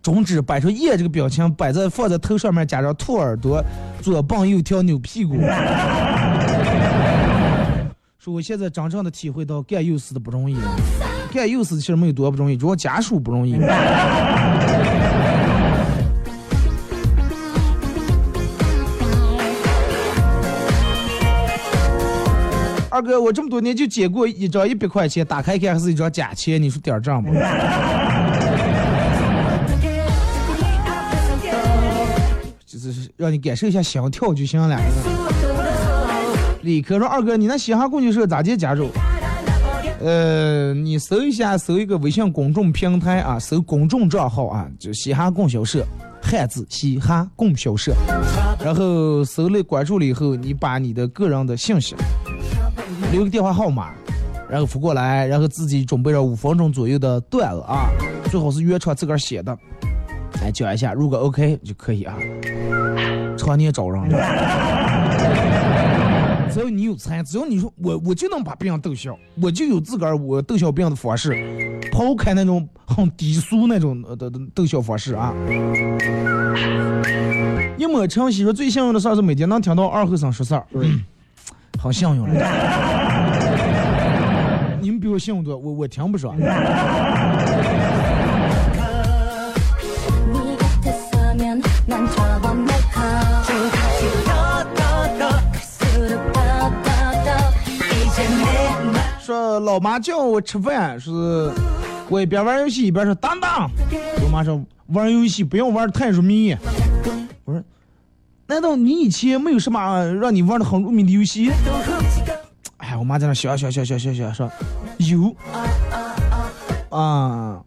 [0.02, 3.64] 中指摆出耶这个表情，摆在放在头上面加上兔耳朵，
[4.02, 5.38] 左蹦右跳扭屁股。
[8.20, 10.58] 说我现在真正的体会到干幼师的不容易，
[11.34, 13.54] 干幼师其实没有多不容易，主要家属不容易。
[22.98, 27.32] 二哥，我这么多年就捡过一张一百块钱，打开看还是一张假钱，你说点儿账不？
[32.66, 34.82] 就是让你感受一下心跳就行了。
[36.62, 38.90] 李科说：“二哥，你那嘻哈供销社咋介加入？
[40.04, 45.86] 呃，你搜一下，搜一个微信公众平台啊，搜公众账号啊，就嘻哈供销社，
[46.20, 47.94] 汉字嘻哈供销社。
[48.66, 51.96] 然后搜了关注了以后，你把你的个人的信息
[53.12, 53.92] 留个电话号码，
[54.50, 57.90] 然后发过来，然后自己准备了五分钟左右的段子啊，
[58.30, 59.58] 最好是原创自个儿写的，
[60.42, 62.16] 来讲一下，如果 OK 就可以啊。
[63.38, 64.18] 常年找人的。”
[66.52, 75.32] 只要你有才，只要你说我我就能把别人逗笑，我就有自个儿我逗笑别人的方式，抛开那种很低俗那种的逗笑方式啊。
[77.78, 81.04] 一抹晨曦说最幸运的事儿是每天能听到二后生说事儿，嗯，
[81.78, 82.97] 好幸运了。
[85.10, 86.36] 有性子，我我听不爽。
[99.22, 101.12] 说老妈叫我吃饭，是
[102.10, 103.70] 我一边玩游戏一边说当当，
[104.24, 106.56] 我妈说玩游戏不要玩太入迷。
[107.44, 107.62] 我说
[108.48, 111.52] 难道你以前没有什么让你玩的很入迷的游戏？
[112.78, 114.52] 哎呀，我妈在那想想想想想想说
[114.98, 115.36] 有
[116.90, 117.62] 啊。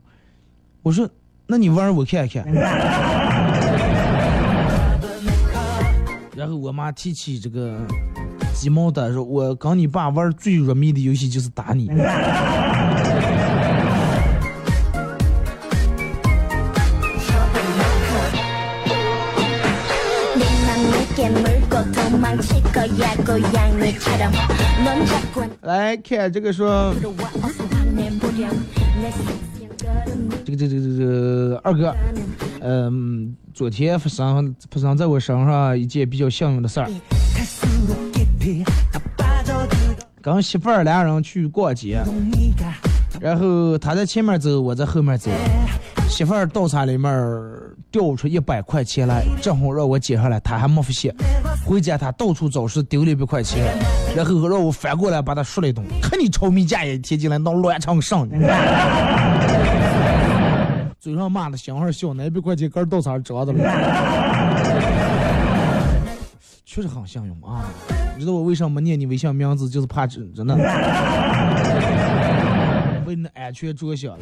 [0.82, 1.08] 我说
[1.46, 2.44] 那你玩我看看。
[6.34, 7.78] 然后我妈提起这个
[8.54, 11.86] 鸡毛掸，说我跟你爸玩最入迷的游戏就是打你。
[25.62, 26.94] 来看这个说
[30.44, 31.94] 这个这个这个二哥
[32.60, 36.90] 嗯昨天发生发生在我身上一件比较幸运的事儿。
[40.22, 42.02] 跟媳妇儿两人去逛街
[43.20, 45.30] 然后他在前面走我在后面走。
[46.08, 47.59] 媳妇儿倒茶里面儿
[47.90, 51.14] 掉出一百块钱来，正好让我捡上来，他还没发现。
[51.64, 53.64] 回家他到处找是丢了一百块钱，
[54.16, 58.36] 然后让我反过来把他说了一顿，看你臭米家也贴进来闹乱成上的。
[60.98, 63.60] 嘴上骂的心上笑，那一百块钱跟倒茶折的了。
[66.64, 67.64] 确实很幸运啊！
[68.14, 70.54] 你知道我为什么没念你微信名字，就是怕真真的，
[73.06, 74.16] 为你的安全着想。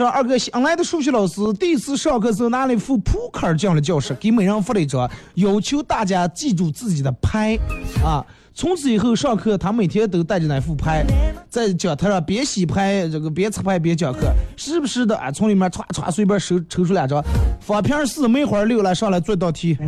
[0.00, 7.58] 说二哥新来的数学老师第一次上课时候拿了一副扑克进了教室，给每人发了一张，要求大家记住自己的牌
[8.02, 8.24] 啊。
[8.54, 11.04] 从此以后上课，他每天都带着那副牌，
[11.50, 17.22] 在讲台上边洗牌，这个边擦牌边讲课，时不时的啊从里面歘歘随便抽抽出两张，
[17.60, 19.76] 方片四梅花六来上来做一道题。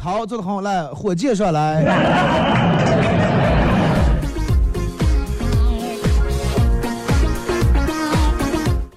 [0.00, 2.69] 好，做的好，来火箭上来。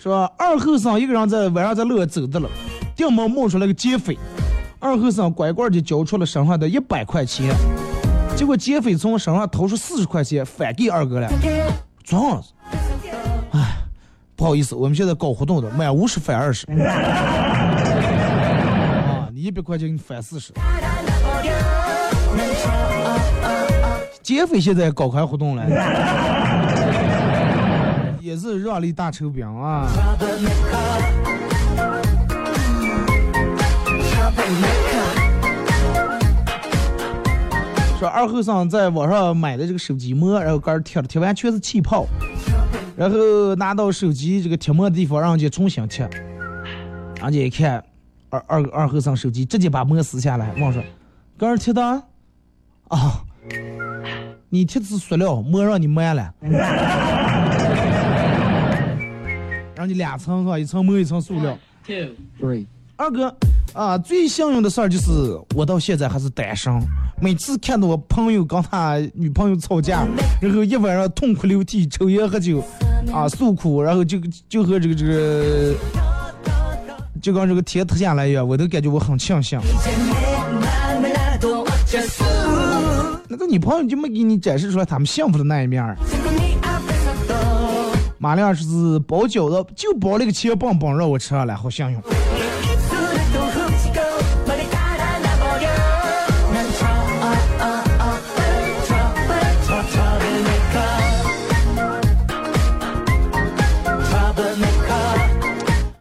[0.04, 2.50] 说二后生一个人在晚上在路上走的了，
[2.94, 4.20] 顶门冒出来个劫匪，
[4.78, 7.56] 二后生乖乖的交出了身上的一百块钱，
[8.36, 11.30] 结果劫匪从身上掏出四十块钱返给二哥了，
[12.04, 12.44] 装了，
[13.54, 13.78] 哎，
[14.36, 17.70] 不好意思，我们现在搞活动的，满五十返二十，啊，
[19.34, 20.52] 你一百块钱给你返四十，
[24.22, 26.43] 劫匪现在搞开活动了。
[28.34, 29.88] 也是让利大抽饼啊！
[38.00, 42.08] 说二后生在网上买的这个手机膜，然后杆儿贴了，贴完全是气泡，
[42.96, 46.10] 然后拿到手机这个贴膜的地方，让人家重新贴，
[47.22, 47.84] 人家一看
[48.32, 50.82] 二二二后生手机，直接把膜撕下来，问说
[51.38, 51.84] ：“杆儿贴的
[52.88, 53.22] 啊？
[54.50, 56.34] 你贴的是塑料膜，让你抹了。”
[59.84, 61.58] 然人家两层哈，一层膜一层塑料。
[61.86, 62.66] three，
[62.96, 63.36] 二哥
[63.74, 66.74] 啊，最幸运的事儿就是我到现在还是单身。
[67.22, 70.08] 每次看到我朋友跟他女朋友吵架，
[70.42, 72.64] 然后一晚上痛哭流涕、抽烟喝酒，
[73.14, 74.18] 啊诉苦，然后就
[74.48, 75.74] 就和这个这个，
[77.22, 79.60] 就跟这个天塌下来一样，我都感觉我很庆幸。
[83.28, 85.98] 那个女朋友就没给你展示出来他们幸福的那一面儿。
[88.24, 92.00] 马亮是包饺子，就包了个切棒棒让我吃上了，好幸运。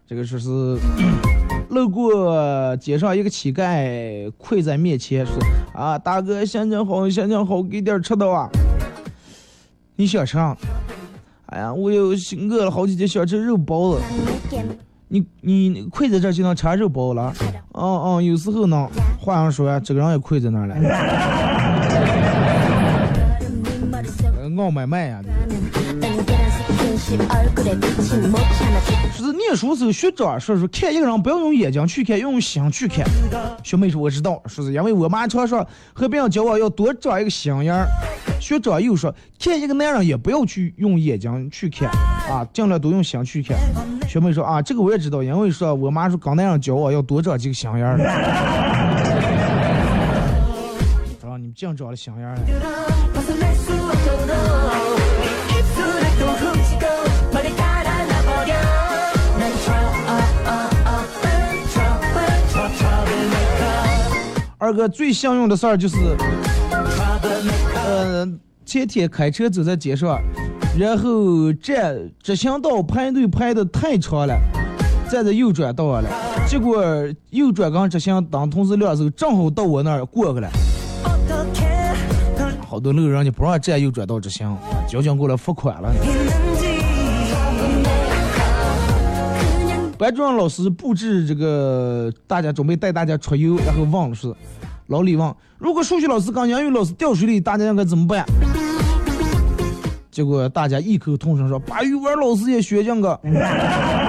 [0.06, 0.78] 这个说是
[1.70, 5.34] 路过街上一个乞丐跪在面前说
[5.74, 8.48] ：“啊，大哥，心情好，心情好，给点吃的啊。”
[9.96, 10.56] 你想吃啥？
[11.52, 12.14] 哎呀，我又
[12.50, 14.00] 饿了好几天，想吃肉包子。
[15.08, 17.32] 你你跪在这儿就能吃肉包了？
[17.72, 18.88] 哦哦，有时候呢。
[19.20, 20.74] 话上说呀，这个人也跪在那儿了。
[24.58, 25.20] 傲买卖呀！
[26.96, 27.16] 是
[29.32, 33.06] 念书时候学长说说，看一个人不要用眼睛去看，要用心去看。
[33.62, 37.86] 学妹说我知道，说是因为我妈常说和别人交往要多长一个心眼儿。
[38.40, 41.88] 学长又说，看一个男人也不要去用眼睛去看
[42.30, 43.56] 啊，尽量都用心去看。
[44.08, 47.98] 学妹说啊，这个我也知道，因为说我妈说刚男人交往要多长几个心眼儿。
[51.22, 52.36] 啊，你们净长了心眼儿
[64.62, 65.96] 二哥最幸运的事儿就是，
[67.74, 68.24] 呃，
[68.64, 70.20] 前天开车走在街上，
[70.78, 74.38] 然后站直行道排队排的太长了，
[75.10, 76.08] 站在右转道上了，
[76.46, 76.80] 结果
[77.30, 80.48] 右转跟直行灯同时亮时候，正好到我那儿过去了。
[82.64, 84.56] 好多路人家不让站右转道直行，
[84.86, 85.92] 交警过来罚款了。
[90.02, 94.34] 班主任老师布置这个，大家准备带大家出游，然后问了是，
[94.88, 98.26] 老李问，如果数学老师跟英语老师掉水里，大家应该怎么办？
[100.10, 103.08] 结果大家异口同声说，把语文老师也学进去。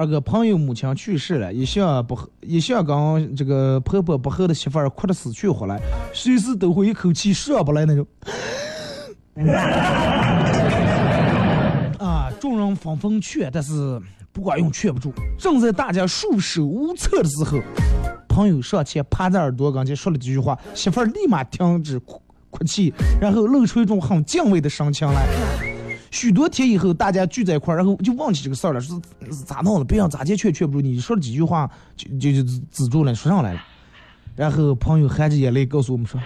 [0.00, 5.78] 二哥朋友母亲去世了，一向不一向跟这个婆婆不和的媳妇儿哭得死去活来，
[6.14, 8.06] 随时都会一口气上不来那种。
[11.98, 14.00] 啊，众人纷纷劝，但是
[14.32, 15.12] 不管用，劝不住。
[15.38, 17.58] 正在大家束手无策的时候，
[18.26, 25.26] 朋友上前趴在耳朵跟前说了几句话，媳妇儿立马停止哭哭泣，然后露出一种很敬畏的神情来。
[26.10, 29.00] 许多天以后，大家聚在一块儿，然后就忘记这个事儿了，说
[29.46, 29.84] 咋弄了？
[29.84, 33.60] 别想咋见劝劝不住你，说了几句话就就就止住了，说上来了。
[34.36, 36.20] 然后朋友含着眼泪告诉我们说：“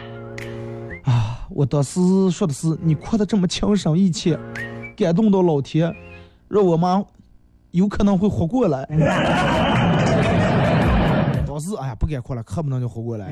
[1.04, 4.38] 啊，我当时说的是你哭的这么情深意切，
[4.96, 5.92] 感动到老天，
[6.48, 7.02] 让我妈
[7.72, 8.86] 有可能会活过来。
[11.46, 13.30] ”当时哎呀，不敢哭了，可不能就活过来。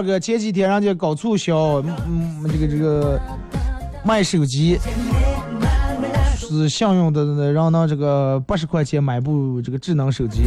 [0.00, 3.20] 二哥前几天人家搞促销，嗯，这个这个
[4.02, 4.78] 卖手机，
[6.38, 10.44] 是幸运的让能这个八十块钱买部这个智能手机，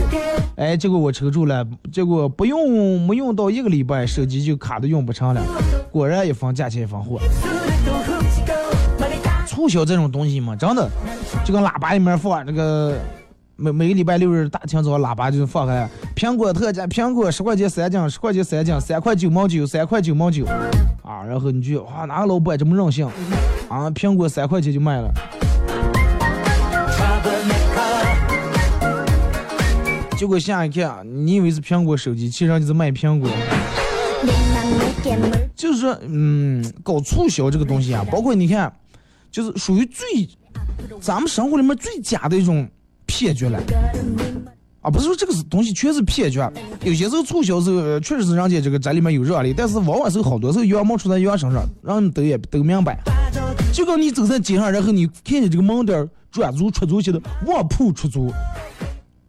[0.55, 5.41] 哎，结果我抽中了，结果不用没用到一个礼拜，手机就卡的用不成了，
[5.91, 7.19] 果然一分价钱一分货。
[9.45, 10.89] 促销这种东西嘛，真的
[11.45, 12.97] 就跟喇叭里面放那个。
[13.63, 20.45] 每每个礼拜六日大清早，喇叭就放开，苹果特价，苹果十块钱三斤，十块钱三斤，三块九毛九，三块九毛九，
[21.01, 23.07] 啊，然后你就哇，哪个老板这么任性，
[23.69, 25.09] 啊，苹果三块钱就卖了，
[30.17, 33.29] 结果下一看，你以为是苹果手机，其实人家是卖苹果。
[35.55, 38.73] 就是说，嗯，搞促销这个东西啊，包括你看，
[39.31, 40.05] 就是属于最
[40.99, 42.67] 咱们生活里面最假的一种。
[43.13, 43.61] 骗局了
[44.81, 44.89] 啊！
[44.89, 46.39] 不是说这个是东西全是骗局，
[46.83, 52.97] 有些时候促销时候确实是人家这个这里面有热力，但是往往是好多时候羊毛出在羊身上，让人都也都明白。
[53.71, 58.33] 就跟你走在街上，然后你看见这个门店转租出租写的卧铺出租，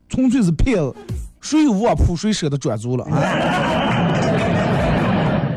[0.08, 0.94] 纯粹是骗子，
[1.42, 3.20] 谁有卧铺谁舍得转租了啊？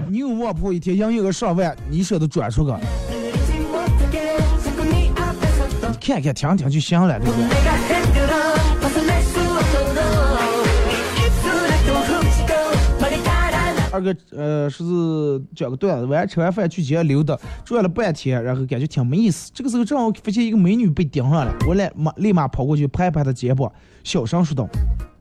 [0.12, 2.78] 你有旺铺一天营业额上万，你舍得转出个？
[5.90, 7.87] 你看看听听就行了，对不对？
[13.98, 14.84] 二哥，呃，是
[15.56, 17.36] 讲个段子，晚上吃完饭去街溜达，
[17.66, 19.50] 转了半天，然后感觉挺没意思。
[19.54, 23.72] 这个时候正好发现一个美女被盯上了，我来马立马跑过去拍拍她肩膀，
[24.04, 24.70] 小声说道：“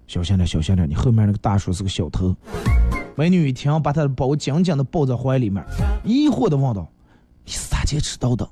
[0.07, 2.37] 小心点，小心点，你后面那个大叔是个小偷。”
[3.17, 5.65] 美女一听，把她的包紧紧的抱在怀里面，
[6.05, 6.87] 疑惑的问道
[7.47, 8.47] ：“你是咋接知道的？”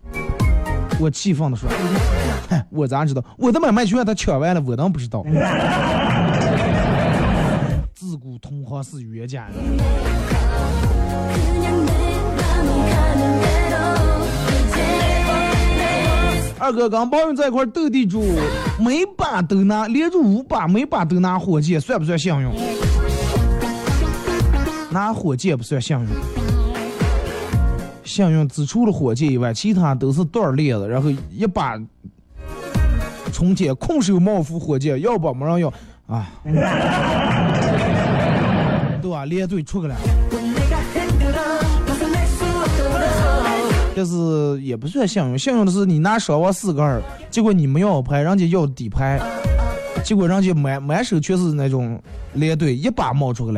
[0.99, 1.69] 我气愤的说
[2.49, 3.23] ：“哼， 我咋知道？
[3.37, 5.23] 我的买卖就让他抢完了，我当不知道。”
[8.05, 9.55] 自古同行是冤家人。
[16.59, 18.23] 二哥跟朋友在一块斗地主，
[18.79, 22.49] 每把都拿，连着五把，每把都拿火箭，算不算幸运？
[24.91, 26.09] 拿火箭不算幸运，
[28.05, 31.81] 幸运只除了火箭以外，其他都是段儿链子，然后一把
[33.33, 35.73] 冲天，空手冒副火箭，要不没人要
[36.07, 36.31] 啊，
[39.15, 39.25] 把？
[39.25, 39.95] 连队出去了。
[43.97, 47.01] 但是也不算幸运，幸运的是你拿双王四个二，
[47.31, 49.21] 结果你没要牌，人家要底牌，
[50.03, 52.03] 结果人家满满手全是那种
[52.33, 53.53] 连队，一把冒出去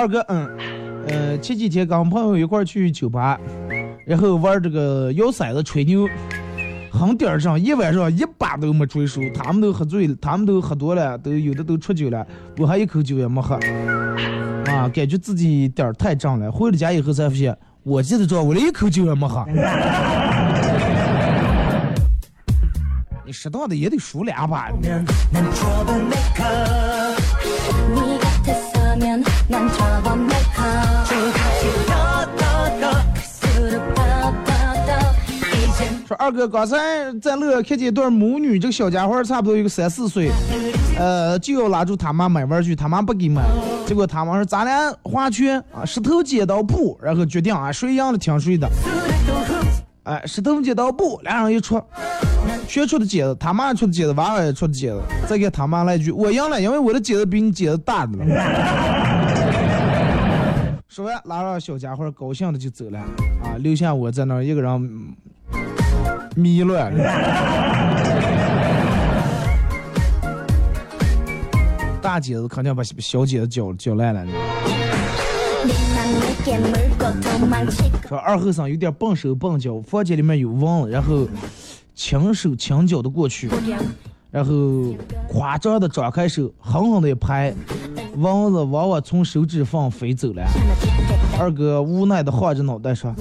[0.00, 0.48] 二哥，嗯，
[1.08, 3.38] 呃，前几天跟朋友一块去酒吧，
[4.06, 6.08] 然后玩这个摇骰子、吹牛，
[6.90, 12.26] 很点儿上，一晚上一把都没追熟，他们都喝醉了，他们都喝多了，都有的都出酒了，
[12.56, 13.56] 我还一口酒也没喝，
[14.72, 16.50] 啊，感觉自己点儿太胀了。
[16.50, 19.44] 回了家以后才发现，我记得着我连一口酒也没喝。
[23.26, 24.72] 你适当的也得输两把。
[36.06, 36.76] 说二哥刚才
[37.20, 40.30] 在乐看见一对母女，这个小家伙差不多有个三四岁，
[40.96, 43.42] 呃，就要拉住他妈买玩具，他妈不给买，
[43.86, 48.68] 结果他妈说咱俩划拳啊，石头剪刀布，然后决定啊谁赢了听谁的，
[50.04, 51.82] 哎，石头剪刀布，俩人一出，
[52.68, 59.09] 全出的剪子，他妈出的剪子，娃娃也出的剪子，再给他妈来一句我赢了，因为我的剪子比你剪子大的了。
[60.90, 62.98] 说完，拉上小家伙高兴的就走了
[63.44, 65.14] 啊，留下我在那一个人
[66.34, 66.92] 迷乱。
[72.02, 74.26] 大姐子肯定把小姐子搅搅烂了，
[78.08, 81.28] 说二后生有点笨手笨脚，房间里面有蚊子，然后
[81.94, 83.48] 轻手轻脚的过去。
[84.30, 84.52] 然后
[85.28, 87.52] 夸张的张开手，狠狠的一拍，
[88.16, 90.44] 蚊子往我从手指缝飞走了。
[91.38, 93.12] 二哥无奈的晃着脑袋说：“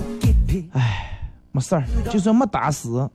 [0.73, 1.19] 哎，
[1.51, 3.09] 没事儿，就算没打死，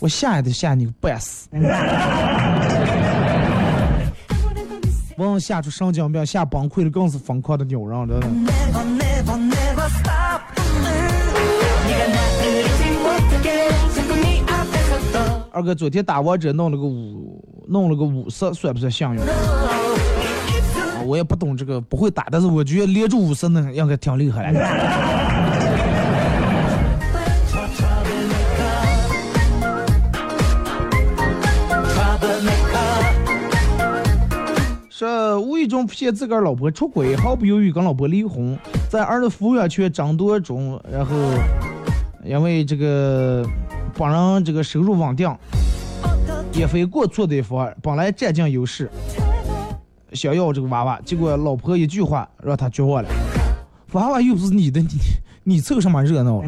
[0.00, 1.48] 我吓也得吓你个半死。
[5.16, 8.26] ”蚊子吓出神经病，吓崩溃了，更是疯狂的扭人，真的。
[8.28, 10.40] Never never never stop
[15.54, 19.20] 二哥昨天打王者弄了个五，弄了个五色，算不算幸运？
[19.20, 19.26] 啊，
[21.06, 24.60] 我也不懂这个，不会打，但是我觉得连住五色呢，应该挺厉害的。
[34.90, 41.14] 说无意中发现自个儿老婆出轨，毫不犹豫跟老婆离婚，在儿子抚养权争夺中，然后
[42.24, 43.46] 因为这个
[43.96, 45.32] 帮人这个收入稳定，
[46.52, 48.90] 也非过错的一方，本来占尽优势，
[50.12, 53.08] 想要这个娃娃，结果老婆一句话让他绝望了，
[53.92, 54.88] 娃娃又不是你的，你
[55.44, 56.42] 你凑什么热闹？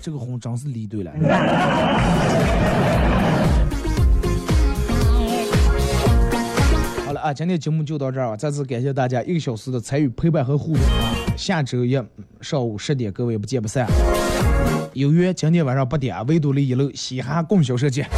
[0.00, 1.12] 这个婚真是离对了。
[7.04, 8.36] 好了啊，今天节目就到这儿啊！
[8.36, 11.19] 再次感谢大家一个小时的参与、陪伴和互动啊！
[11.36, 11.98] 下周一
[12.40, 13.86] 上午十点，各位不见不散。
[14.92, 18.08] 有约今天晚上八点啊，维多利一楼嘻哈供销社见。